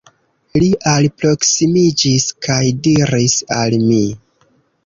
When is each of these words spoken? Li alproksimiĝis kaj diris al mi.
Li 0.61 0.69
alproksimiĝis 0.91 2.27
kaj 2.47 2.59
diris 2.89 3.37
al 3.61 3.77
mi. 3.87 4.03